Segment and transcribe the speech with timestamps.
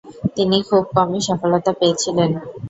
[0.35, 2.29] তিনি খুব কমই সফলতা পেয়েছিলেন।